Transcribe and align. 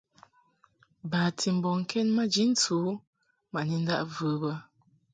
Bati 1.11 1.47
mbɔŋkɛd 1.57 2.07
maji 2.15 2.43
ntɨ 2.51 2.73
u 2.89 3.01
ma 3.51 3.59
ni 3.67 3.75
ndaʼ 3.83 4.01
və 4.13 4.29
bə. 4.41 4.51